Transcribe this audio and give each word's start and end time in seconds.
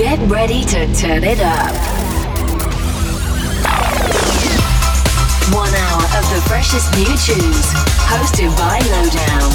Get 0.00 0.18
ready 0.30 0.64
to 0.64 0.94
turn 0.94 1.24
it 1.24 1.40
up. 1.40 1.74
One 5.52 5.74
hour 5.74 6.02
of 6.16 6.24
the 6.32 6.40
freshest 6.48 6.90
new 6.96 7.04
tunes, 7.04 7.66
hosted 8.08 8.48
by 8.56 8.78
Lowdown. 8.88 9.50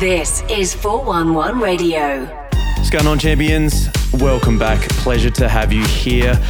This 0.00 0.42
is 0.48 0.72
411 0.72 1.60
Radio. 1.60 2.24
What's 2.78 2.88
going 2.88 3.06
on, 3.06 3.18
champions? 3.18 3.90
Welcome 4.14 4.58
back. 4.58 4.80
Pleasure 4.88 5.30
to 5.32 5.50
have 5.50 5.70
you 5.70 5.84
here. 5.84 6.40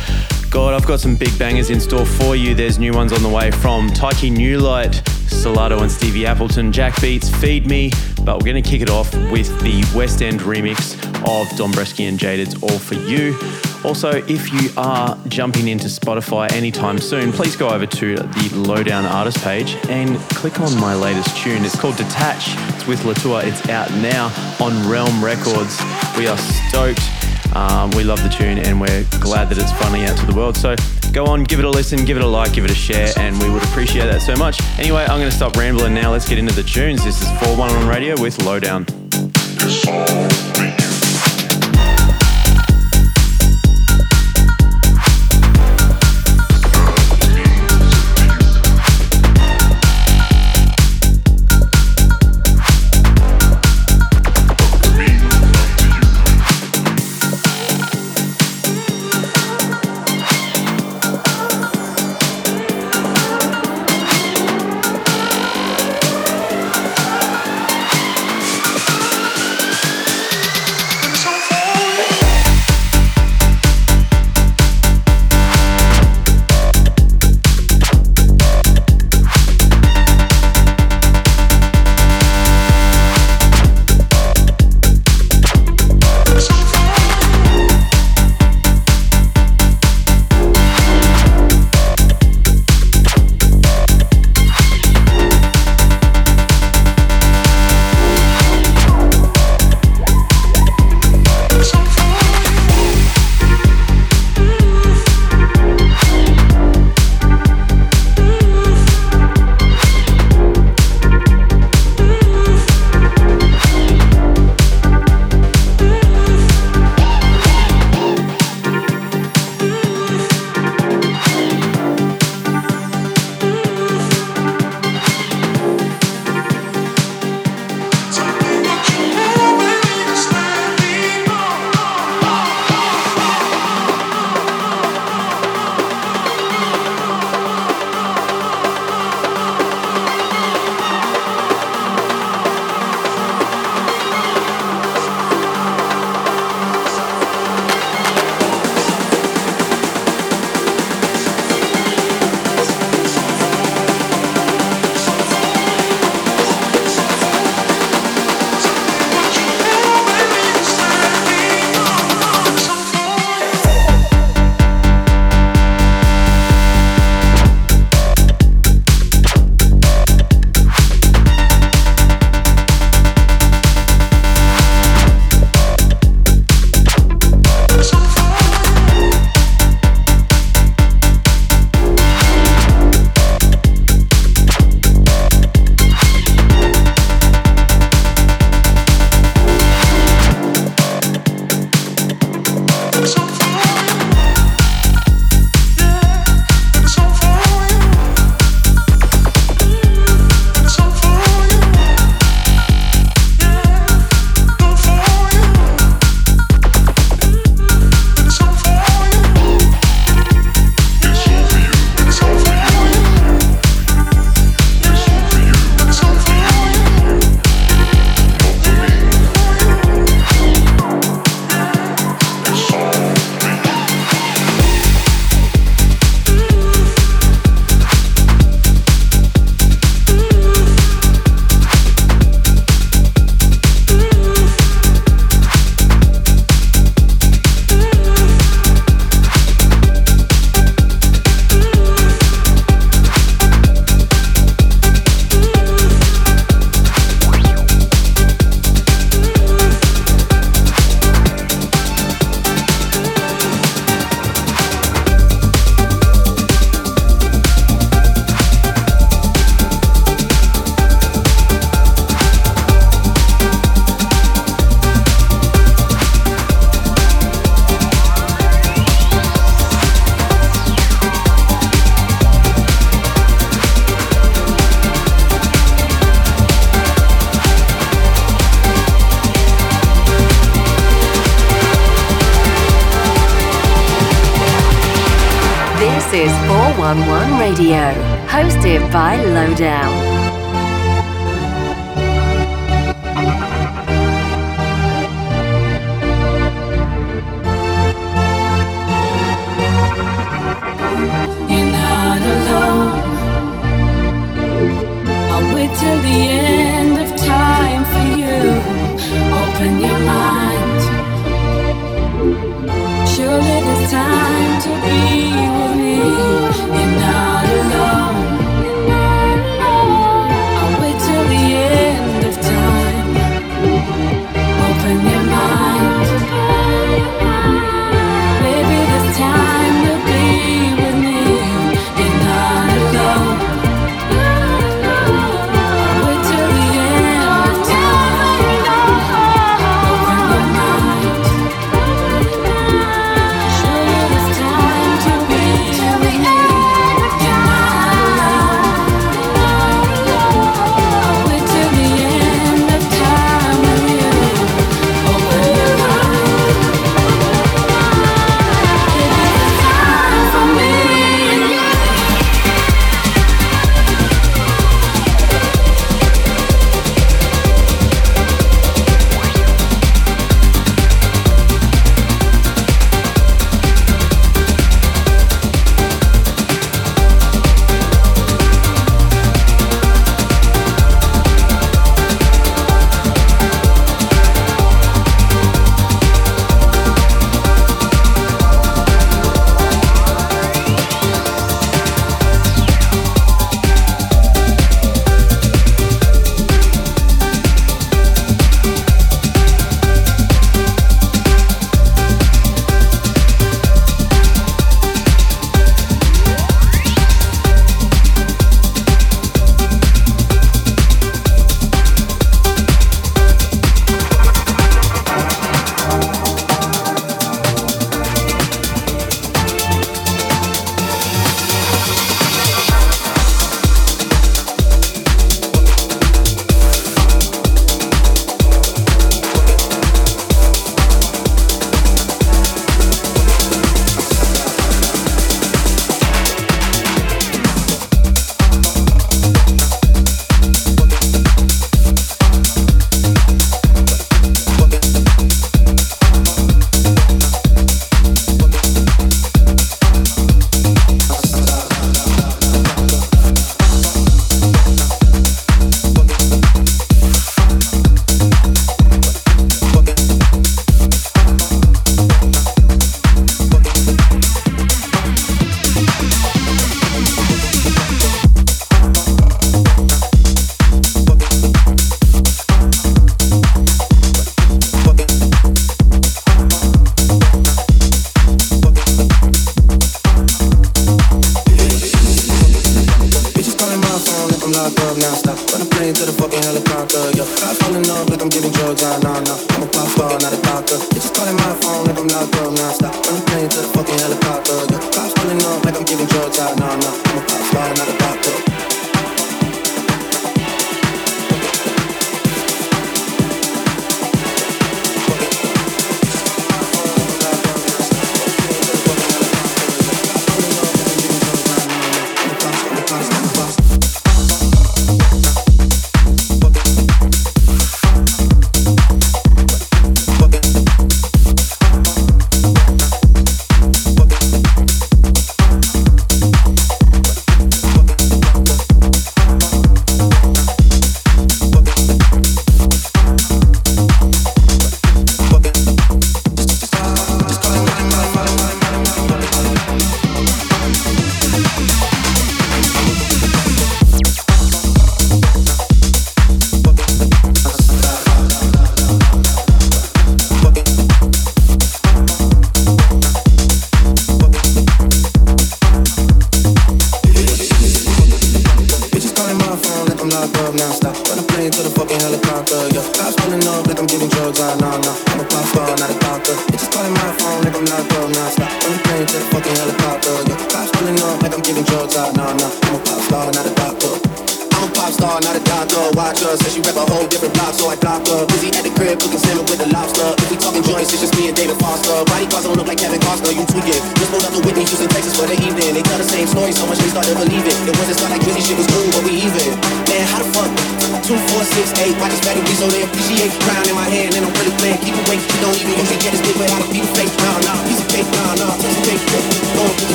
God, 0.54 0.72
I've 0.72 0.86
got 0.86 1.00
some 1.00 1.16
big 1.16 1.36
bangers 1.36 1.70
in 1.70 1.80
store 1.80 2.06
for 2.06 2.36
you. 2.36 2.54
There's 2.54 2.78
new 2.78 2.92
ones 2.92 3.12
on 3.12 3.24
the 3.24 3.28
way 3.28 3.50
from 3.50 3.88
Tyke 3.90 4.30
Newlight, 4.30 5.02
Solardo 5.26 5.80
and 5.82 5.90
Stevie 5.90 6.26
Appleton, 6.26 6.70
Jack 6.70 7.00
Beats, 7.00 7.28
Feed 7.28 7.66
Me. 7.66 7.90
But 8.22 8.36
we're 8.36 8.52
going 8.52 8.62
to 8.62 8.70
kick 8.70 8.80
it 8.80 8.88
off 8.88 9.12
with 9.32 9.48
the 9.62 9.84
West 9.98 10.22
End 10.22 10.38
remix 10.42 10.94
of 11.22 11.48
Dombresky 11.58 12.08
and 12.08 12.20
Jaded's 12.20 12.62
All 12.62 12.78
For 12.78 12.94
You. 12.94 13.36
Also, 13.84 14.22
if 14.28 14.52
you 14.52 14.70
are 14.76 15.18
jumping 15.26 15.66
into 15.66 15.88
Spotify 15.88 16.50
anytime 16.52 16.98
soon, 16.98 17.32
please 17.32 17.56
go 17.56 17.70
over 17.70 17.86
to 17.86 18.14
the 18.14 18.50
Lowdown 18.54 19.06
Artist 19.06 19.38
page 19.38 19.74
and 19.88 20.16
click 20.30 20.60
on 20.60 20.72
my 20.78 20.94
latest 20.94 21.36
tune. 21.36 21.64
It's 21.64 21.78
called 21.78 21.96
Detach. 21.96 22.54
It's 22.76 22.86
with 22.86 23.04
Latour. 23.04 23.42
It's 23.42 23.68
out 23.70 23.90
now 23.94 24.26
on 24.60 24.88
Realm 24.88 25.22
Records. 25.22 25.82
We 26.16 26.28
are 26.28 26.38
stoked. 26.38 27.23
Um, 27.54 27.90
we 27.92 28.04
love 28.04 28.22
the 28.22 28.28
tune 28.28 28.58
and 28.58 28.80
we're 28.80 29.04
glad 29.20 29.48
that 29.48 29.58
it's 29.58 29.72
finally 29.72 30.04
out 30.04 30.16
to 30.18 30.26
the 30.26 30.34
world. 30.34 30.56
So 30.56 30.74
go 31.12 31.26
on, 31.26 31.44
give 31.44 31.58
it 31.58 31.64
a 31.64 31.70
listen, 31.70 32.04
give 32.04 32.16
it 32.16 32.22
a 32.22 32.26
like, 32.26 32.52
give 32.52 32.64
it 32.64 32.70
a 32.70 32.74
share, 32.74 33.12
and 33.16 33.40
we 33.40 33.50
would 33.50 33.62
appreciate 33.64 34.06
that 34.06 34.22
so 34.22 34.34
much. 34.36 34.60
Anyway, 34.78 35.02
I'm 35.02 35.18
going 35.20 35.30
to 35.30 35.36
stop 35.36 35.56
rambling 35.56 35.94
now. 35.94 36.10
Let's 36.10 36.28
get 36.28 36.38
into 36.38 36.54
the 36.54 36.64
tunes. 36.64 37.04
This 37.04 37.22
is 37.22 37.28
411 37.40 37.88
Radio 37.88 38.20
with 38.20 38.42
Lowdown. 38.42 38.86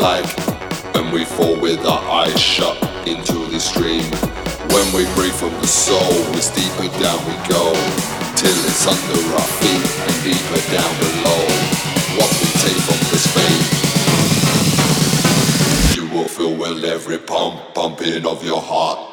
life, 0.00 0.34
and 0.96 1.12
we 1.12 1.24
fall 1.26 1.60
with 1.60 1.84
our 1.84 2.02
eyes 2.10 2.40
shut 2.40 2.76
into 3.06 3.44
the 3.50 3.60
stream. 3.60 4.10
When 4.72 4.86
we 4.96 5.04
breathe 5.14 5.34
from 5.34 5.52
the 5.60 5.66
soul, 5.66 6.14
it's 6.34 6.50
deeper 6.50 6.88
down 6.98 7.18
we 7.28 7.34
go, 7.48 7.74
till 8.34 8.56
it's 8.64 8.86
under 8.86 9.20
our 9.36 9.50
feet 9.60 9.86
and 10.08 10.16
deeper 10.24 10.60
down 10.72 10.92
below. 11.04 11.42
What 12.16 12.30
we 12.40 12.48
take 12.64 12.80
from 12.88 13.00
the 13.12 13.18
space, 13.28 13.68
you 15.96 16.08
will 16.08 16.28
feel 16.28 16.54
with 16.56 16.82
every 16.84 17.18
pump, 17.18 17.74
pumping 17.74 18.26
of 18.26 18.42
your 18.42 18.62
heart. 18.62 19.09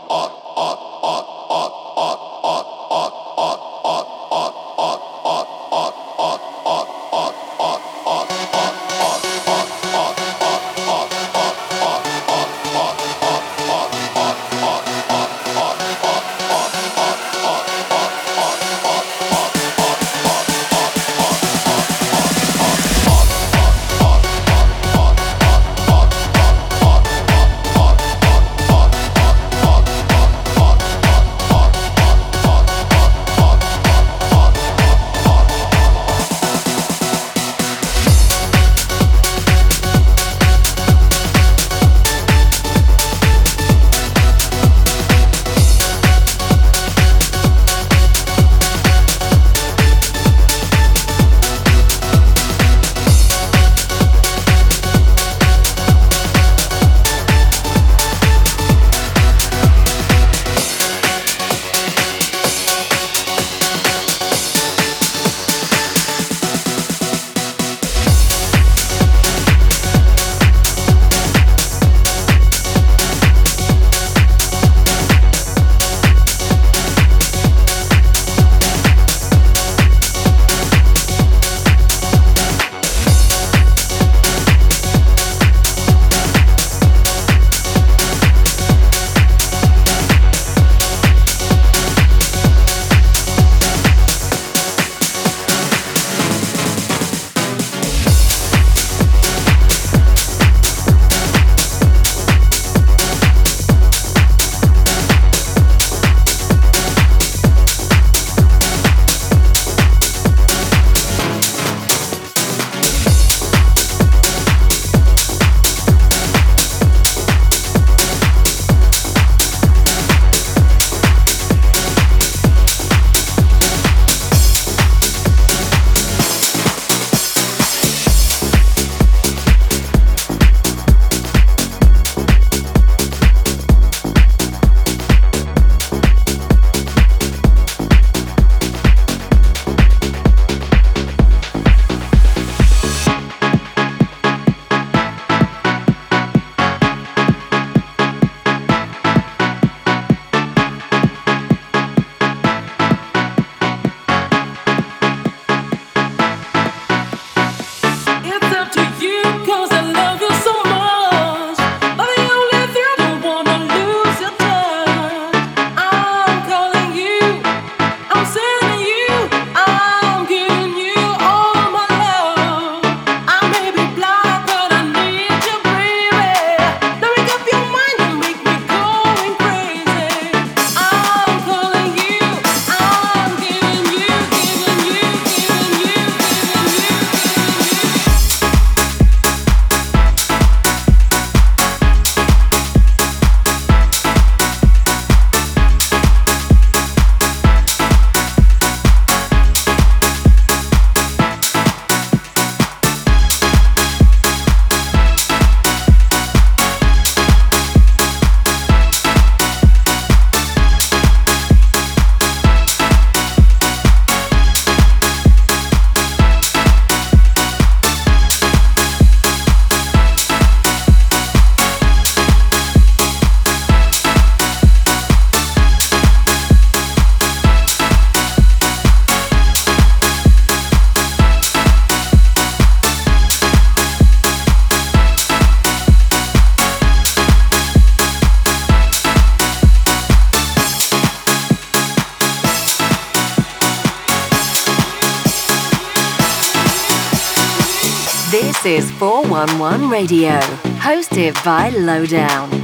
One 249.37 249.87
Radio, 249.87 250.39
hosted 250.79 251.35
by 251.45 251.69
Lowdown. 251.69 252.56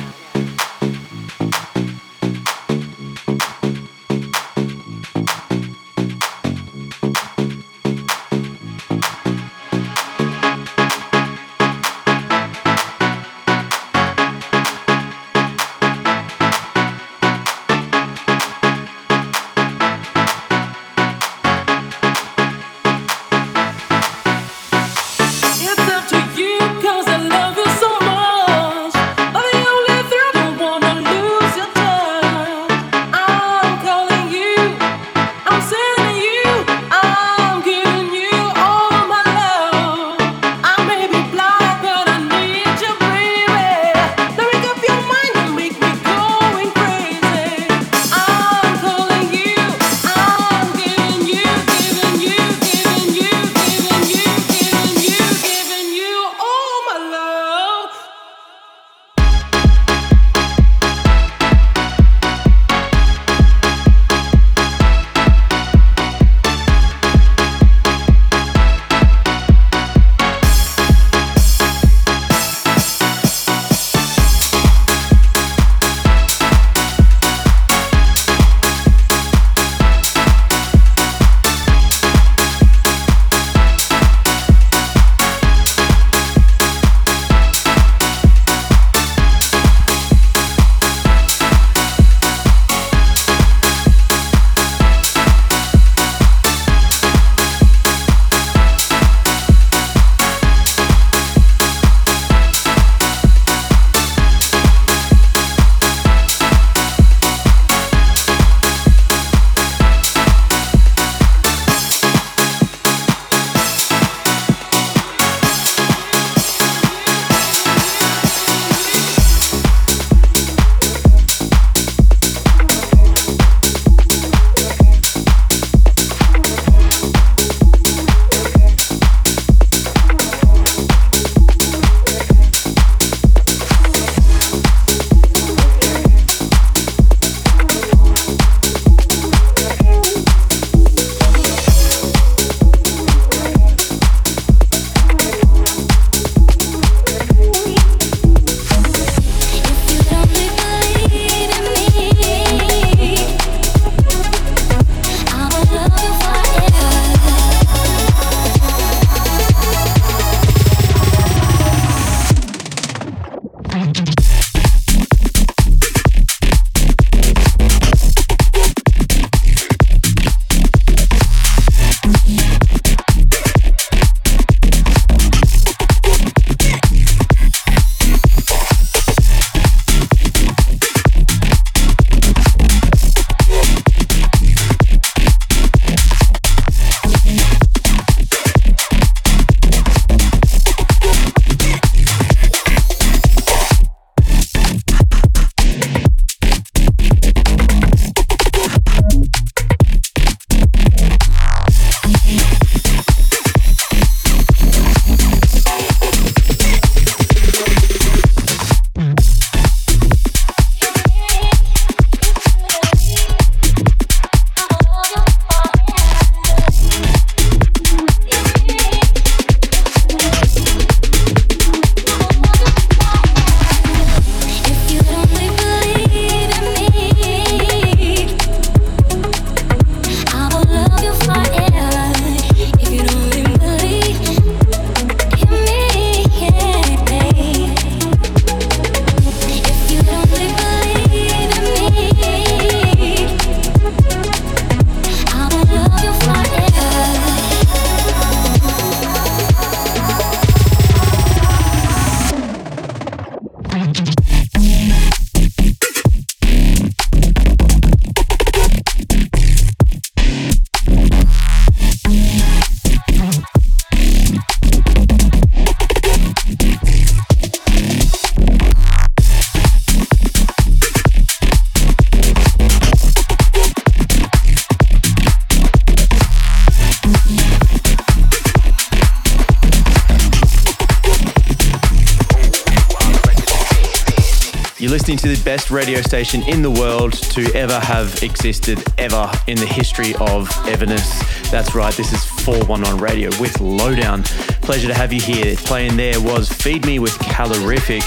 Best 285.44 285.72
radio 285.72 286.02
station 286.02 286.42
in 286.44 286.62
the 286.62 286.72
world 286.72 287.14
to 287.14 287.44
ever 287.54 287.80
have 287.80 288.24
existed, 288.24 288.82
ever 288.98 289.30
in 289.48 289.58
the 289.58 289.66
history 289.66 290.14
of 290.20 290.50
everness. 290.68 291.20
That's 291.52 291.76
right, 291.76 291.94
this 291.94 292.14
is 292.14 292.24
411 292.46 293.02
Radio 293.02 293.30
with 293.40 293.60
Lowdown. 293.60 294.24
Pleasure 294.62 294.88
to 294.88 294.94
have 294.94 295.12
you 295.12 295.20
here. 295.20 295.56
Playing 295.58 295.98
there 295.98 296.20
was 296.22 296.50
Feed 296.50 296.86
Me 296.86 297.00
with 297.00 297.14
Calorific. 297.20 298.04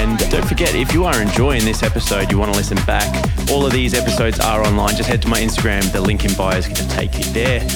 And 0.00 0.18
don't 0.30 0.46
forget, 0.46 0.74
if 0.74 0.92
you 0.92 1.04
are 1.04 1.20
enjoying 1.20 1.64
this 1.64 1.82
episode, 1.82 2.30
you 2.30 2.38
want 2.38 2.52
to 2.52 2.58
listen 2.58 2.78
back, 2.86 3.08
all 3.50 3.64
of 3.64 3.72
these 3.72 3.94
episodes 3.94 4.38
are 4.38 4.62
online. 4.64 4.94
Just 4.94 5.08
head 5.08 5.22
to 5.22 5.28
my 5.28 5.40
Instagram, 5.40 5.90
the 5.92 6.00
link 6.00 6.24
in 6.24 6.34
bio 6.34 6.58
is 6.58 6.66
going 6.66 6.76
to 6.76 6.88
take 6.88 7.16
you 7.18 7.24
there. 7.32 7.66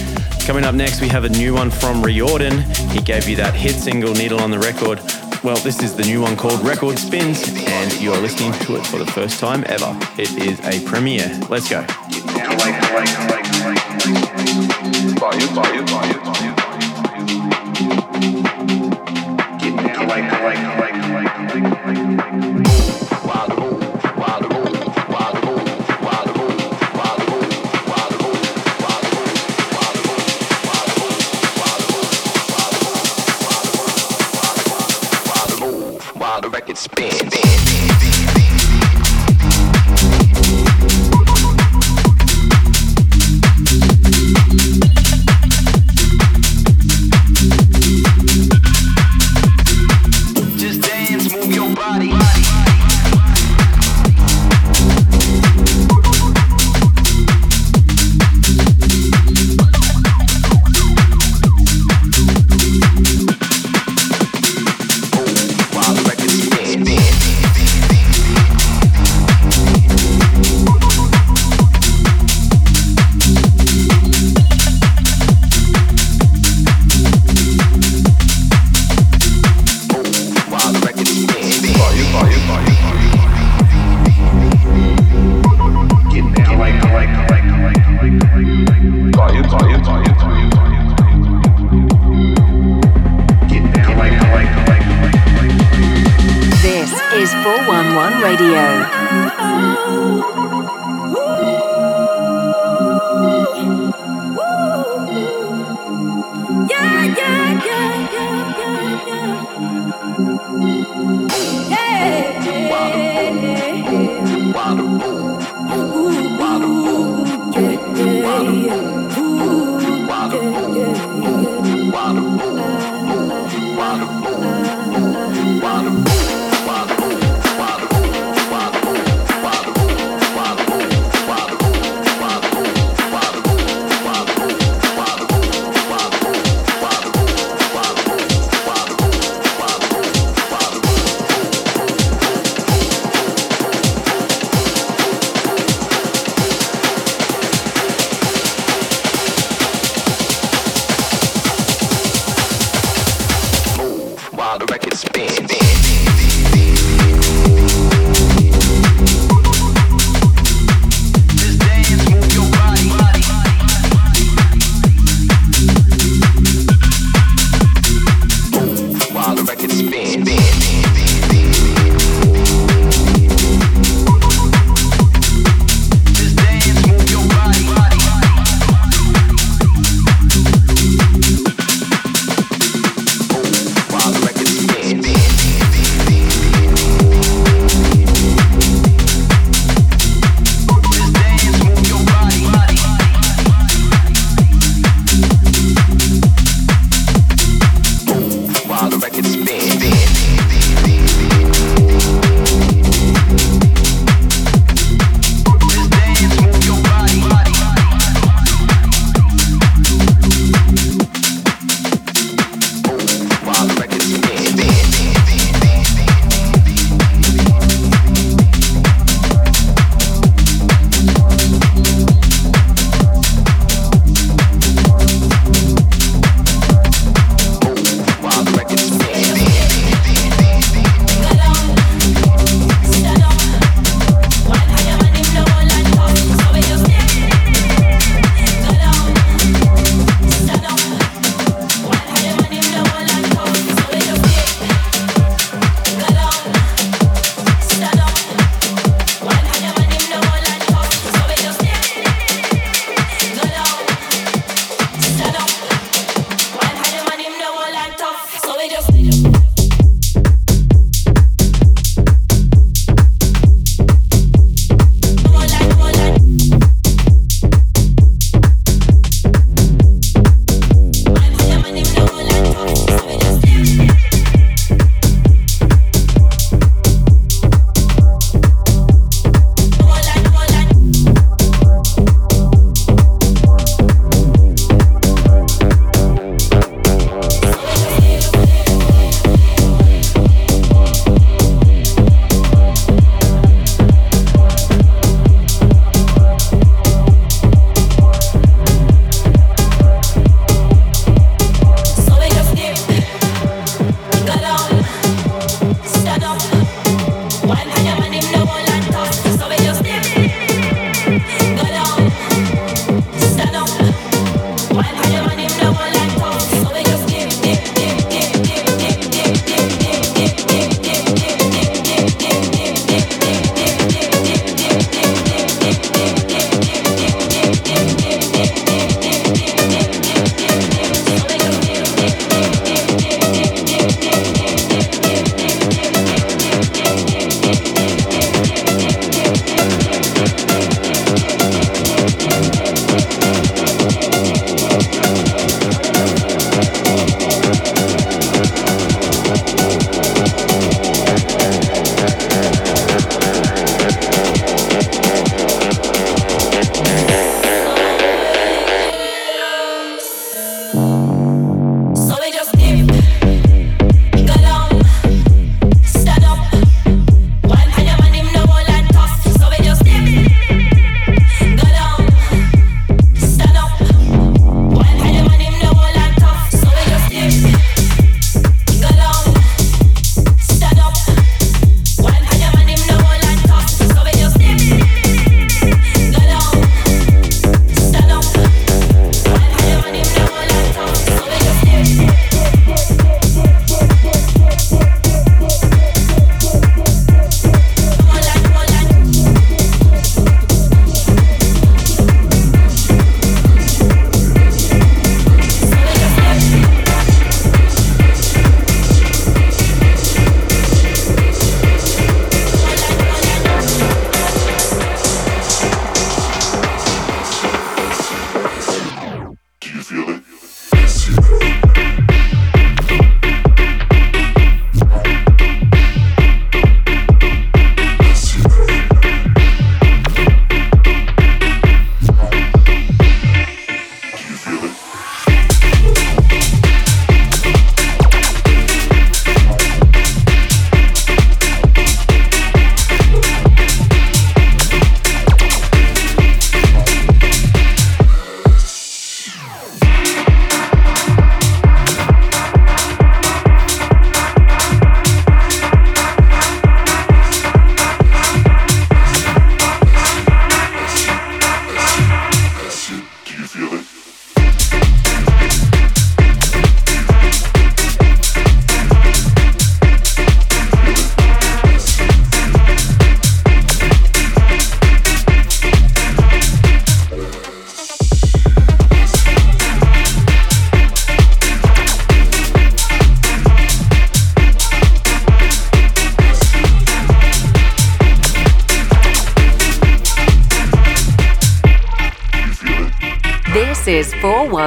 Coming 0.46 0.64
up 0.64 0.74
next, 0.74 1.00
we 1.00 1.08
have 1.08 1.24
a 1.24 1.30
new 1.30 1.54
one 1.54 1.70
from 1.70 2.02
Riordan. 2.02 2.60
He 2.90 3.00
gave 3.00 3.28
you 3.28 3.36
that 3.36 3.54
hit 3.54 3.74
single, 3.74 4.12
Needle 4.12 4.40
on 4.40 4.50
the 4.50 4.58
Record. 4.58 5.00
Well, 5.42 5.56
this 5.56 5.82
is 5.82 5.96
the 5.96 6.04
new 6.04 6.22
one 6.22 6.36
called 6.36 6.64
Record 6.64 7.00
Spins, 7.00 7.48
and 7.66 8.00
you're 8.00 8.16
listening 8.16 8.52
to 8.60 8.76
it 8.76 8.86
for 8.86 8.98
the 8.98 9.06
first 9.06 9.40
time 9.40 9.64
ever. 9.66 9.98
It 10.16 10.30
is 10.38 10.60
a 10.60 10.86
premiere. 10.88 11.36
Let's 11.48 11.68
go. 11.68 11.84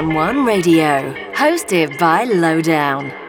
411 0.06 0.46
Radio, 0.46 1.14
hosted 1.34 1.98
by 1.98 2.26
Lowdown. 2.26 3.25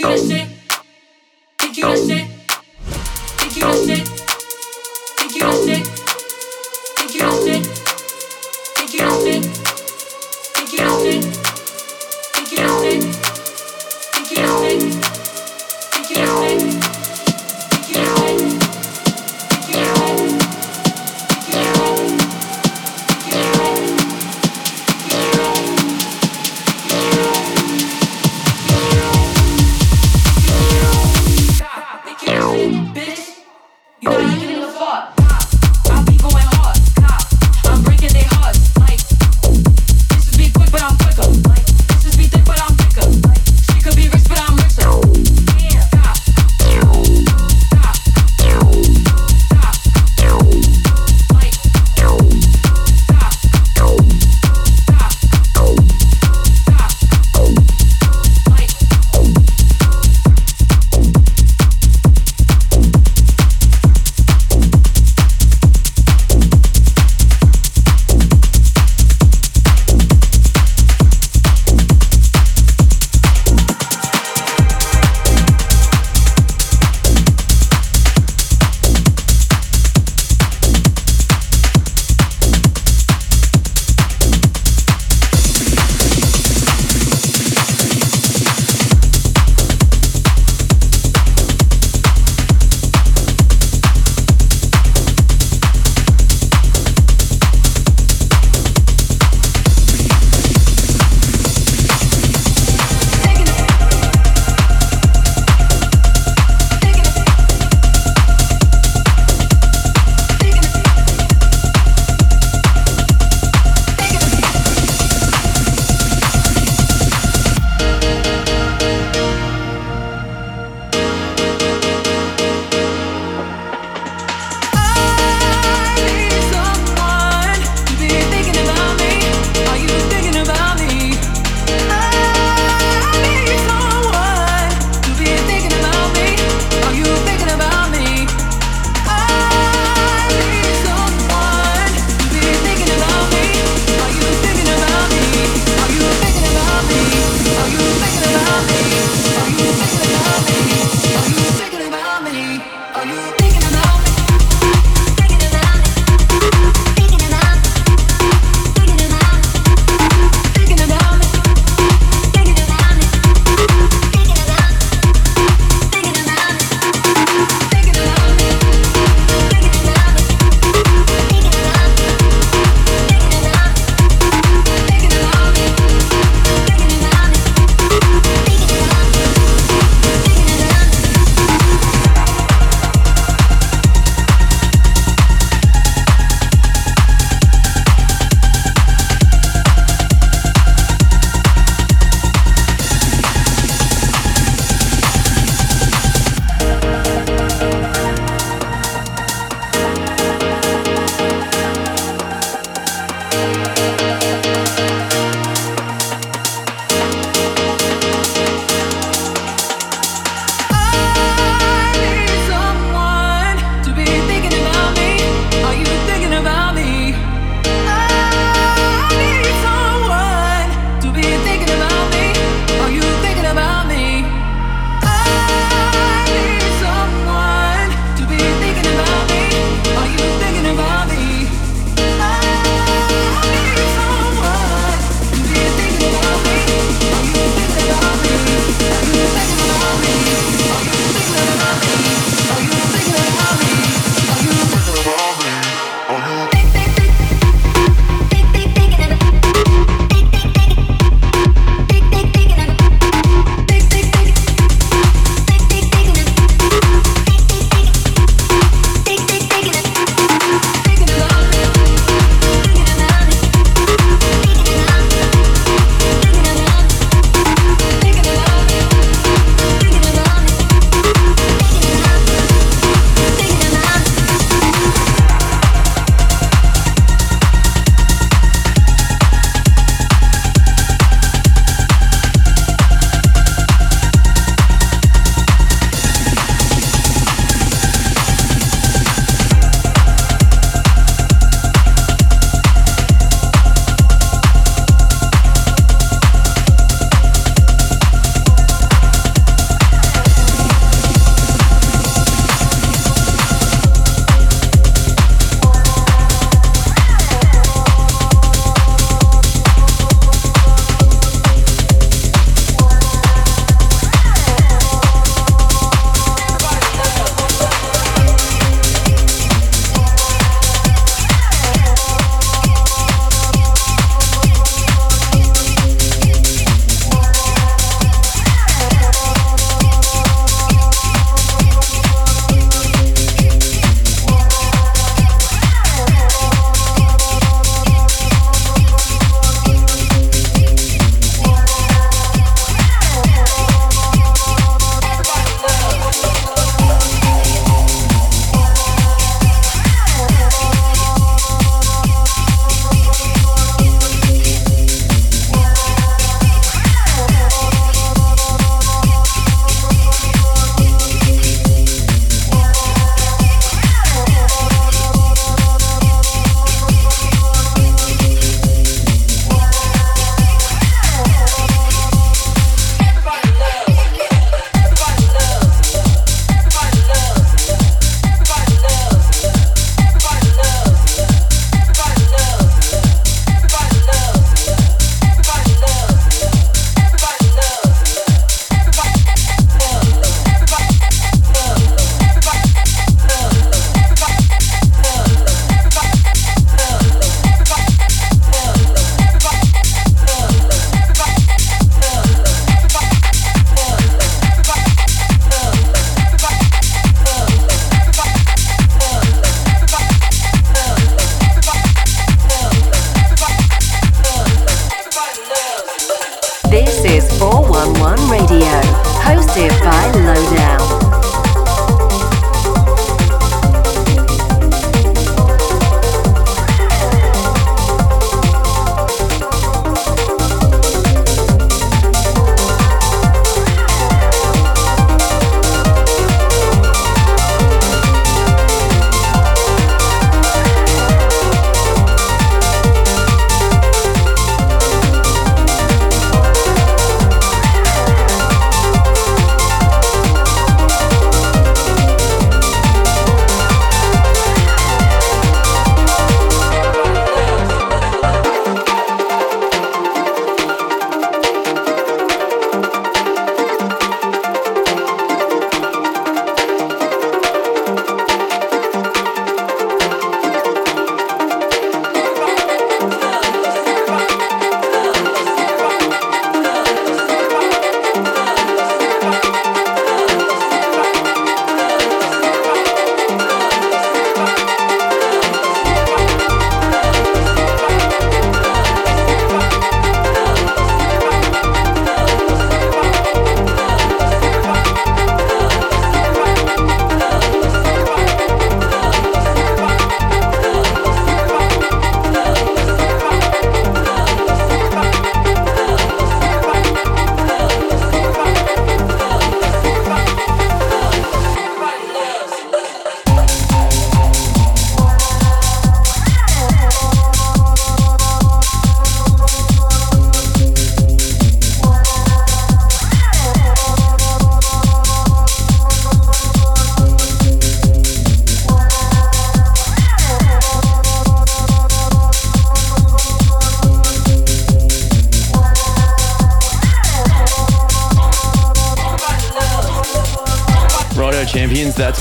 Think 0.00 0.16
you 0.16 0.16
that 0.16 0.24
oh. 0.24 0.28
shit? 0.30 0.48
Think 1.58 1.76
you 1.76 1.82
that 1.82 1.98
oh. 1.98 2.08
shit? 2.08 2.26
Think 3.36 3.56
you 3.56 3.62
that 3.62 4.08
shit? 4.08 4.19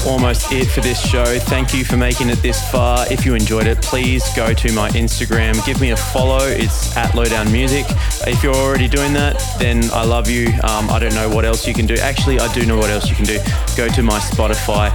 Almost 0.09 0.51
it 0.51 0.65
for 0.65 0.81
this 0.81 0.99
show. 0.99 1.37
Thank 1.39 1.73
you 1.73 1.85
for 1.85 1.95
making 1.95 2.29
it 2.29 2.41
this 2.41 2.59
far. 2.71 3.05
If 3.11 3.25
you 3.25 3.35
enjoyed 3.35 3.67
it, 3.67 3.81
please 3.81 4.23
go 4.35 4.53
to 4.53 4.73
my 4.73 4.89
Instagram, 4.89 5.63
give 5.65 5.79
me 5.79 5.91
a 5.91 5.97
follow. 5.97 6.45
It's 6.45 6.97
at 6.97 7.13
Lowdown 7.13 7.51
Music. 7.51 7.85
If 8.25 8.43
you're 8.43 8.55
already 8.55 8.87
doing 8.87 9.13
that, 9.13 9.41
then 9.59 9.83
I 9.93 10.03
love 10.03 10.27
you. 10.27 10.47
Um, 10.63 10.89
I 10.89 10.97
don't 10.99 11.13
know 11.13 11.29
what 11.29 11.45
else 11.45 11.67
you 11.67 11.73
can 11.73 11.85
do. 11.85 11.95
Actually, 11.95 12.39
I 12.39 12.51
do 12.53 12.65
know 12.65 12.77
what 12.77 12.89
else 12.89 13.09
you 13.09 13.15
can 13.15 13.25
do. 13.25 13.37
Go 13.77 13.87
to 13.87 14.01
my 14.01 14.17
Spotify 14.19 14.89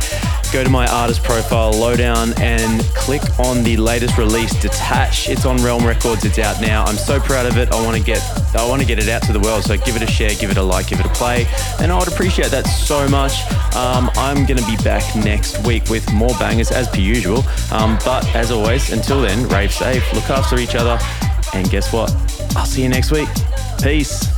go 0.55 0.62
to 0.62 0.70
my 0.70 0.86
artist 0.86 1.24
profile, 1.24 1.72
Lowdown, 1.72 2.32
and 2.40 2.80
click 2.94 3.22
on 3.40 3.64
the 3.64 3.76
latest 3.76 4.16
release, 4.16 4.52
Detach. 4.62 5.28
It's 5.28 5.44
on 5.46 5.57
Realm 5.57 5.84
Records. 5.84 6.24
It's 6.24 6.38
out 6.38 6.61
now. 6.61 6.84
I'm 6.84 6.94
so 6.94 7.18
proud 7.18 7.46
of 7.46 7.59
it. 7.59 7.72
I 7.72 7.84
want 7.84 7.96
to 7.96 8.02
get 8.02 8.22
I 8.55 8.64
want 8.68 8.80
to 8.80 8.86
get 8.86 9.00
it 9.00 9.09
out 9.09 9.22
to 9.22 9.32
the 9.32 9.40
world. 9.40 9.64
So 9.64 9.76
give 9.76 9.96
it 9.96 10.02
a 10.02 10.07
share, 10.07 10.30
give 10.36 10.52
it 10.52 10.57
a 10.57 10.62
like, 10.62 10.86
give 10.86 11.00
it 11.00 11.07
a 11.07 11.09
play, 11.09 11.48
and 11.80 11.90
I 11.90 11.98
would 11.98 12.07
appreciate 12.07 12.52
that 12.52 12.68
so 12.68 13.09
much. 13.09 13.32
Um, 13.74 14.09
I'm 14.14 14.46
going 14.46 14.59
to 14.59 14.66
be 14.66 14.76
back 14.84 15.16
next 15.16 15.66
week 15.66 15.88
with 15.90 16.12
more 16.12 16.32
bangers 16.38 16.70
as 16.70 16.86
per 16.88 16.98
usual. 16.98 17.42
Um, 17.72 17.98
but 18.05 18.24
as 18.36 18.52
always, 18.52 18.92
until 18.92 19.22
then, 19.22 19.48
rave 19.48 19.72
safe, 19.72 20.05
look 20.12 20.30
after 20.30 20.57
each 20.61 20.76
other, 20.76 21.00
and 21.52 21.68
guess 21.68 21.92
what? 21.92 22.12
I'll 22.55 22.64
see 22.64 22.84
you 22.84 22.88
next 22.88 23.11
week. 23.11 23.28
Peace. 23.82 24.34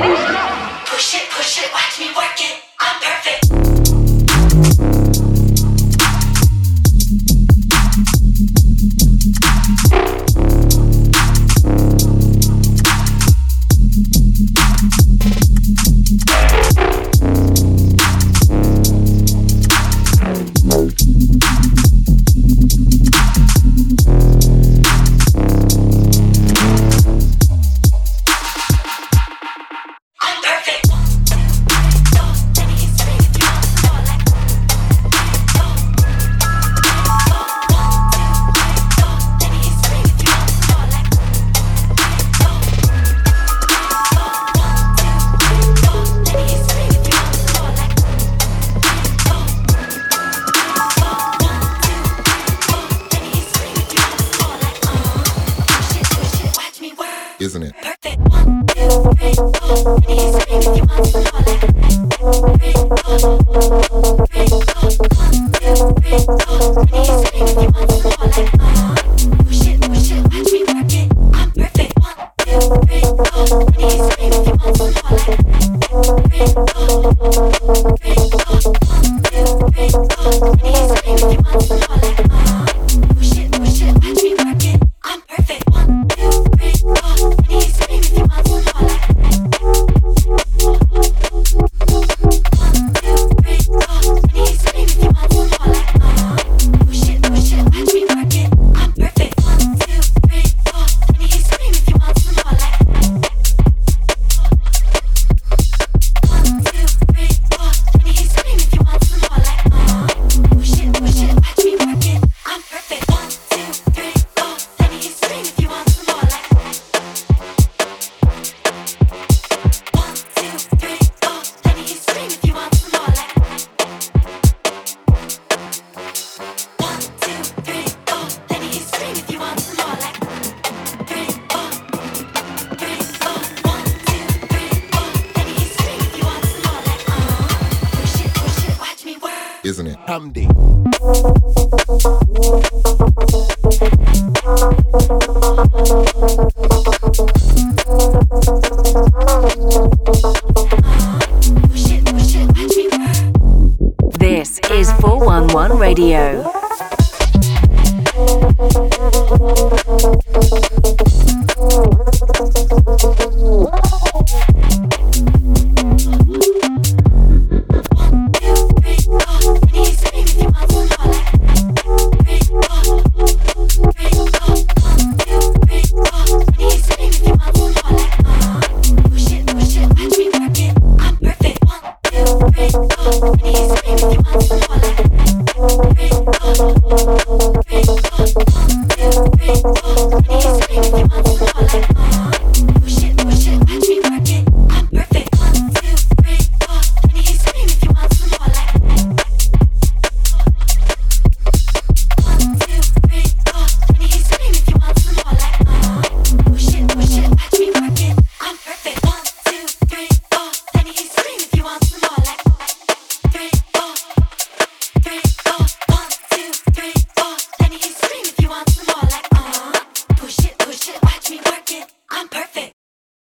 отлично. 0.00 0.57